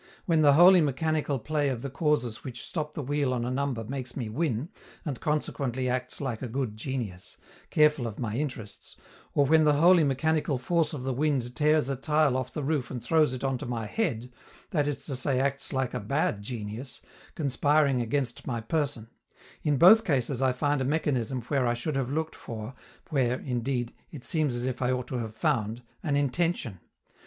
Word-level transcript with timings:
When 0.25 0.41
the 0.41 0.53
wholly 0.53 0.81
mechanical 0.81 1.37
play 1.37 1.69
of 1.69 1.83
the 1.83 1.89
causes 1.91 2.43
which 2.43 2.65
stop 2.65 2.95
the 2.95 3.03
wheel 3.03 3.31
on 3.35 3.45
a 3.45 3.51
number 3.51 3.83
makes 3.83 4.17
me 4.17 4.29
win, 4.29 4.69
and 5.05 5.21
consequently 5.21 5.87
acts 5.87 6.19
like 6.19 6.41
a 6.41 6.47
good 6.47 6.75
genius, 6.75 7.37
careful 7.69 8.07
of 8.07 8.17
my 8.17 8.35
interests, 8.35 8.95
or 9.35 9.45
when 9.45 9.63
the 9.63 9.73
wholly 9.75 10.03
mechanical 10.03 10.57
force 10.57 10.93
of 10.93 11.03
the 11.03 11.13
wind 11.13 11.55
tears 11.55 11.87
a 11.87 11.95
tile 11.95 12.35
off 12.35 12.51
the 12.51 12.63
roof 12.63 12.89
and 12.89 13.03
throws 13.03 13.31
it 13.35 13.43
on 13.43 13.59
to 13.59 13.67
my 13.67 13.85
head, 13.85 14.31
that 14.71 14.87
is 14.87 15.05
to 15.05 15.15
say 15.15 15.39
acts 15.39 15.71
like 15.71 15.93
a 15.93 15.99
bad 15.99 16.41
genius, 16.41 17.01
conspiring 17.35 18.01
against 18.01 18.47
my 18.47 18.59
person: 18.59 19.07
in 19.61 19.77
both 19.77 20.03
cases 20.03 20.41
I 20.41 20.51
find 20.51 20.81
a 20.81 20.83
mechanism 20.83 21.41
where 21.43 21.67
I 21.67 21.75
should 21.75 21.95
have 21.95 22.09
looked 22.09 22.33
for, 22.33 22.73
where, 23.11 23.39
indeed, 23.41 23.93
it 24.11 24.23
seems 24.23 24.55
as 24.55 24.65
if 24.65 24.81
I 24.81 24.91
ought 24.91 25.09
to 25.09 25.19
have 25.19 25.35
found, 25.35 25.83
an 26.01 26.15
intention. 26.15 26.79